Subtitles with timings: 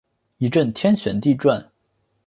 [0.39, 1.69] 一阵天旋地转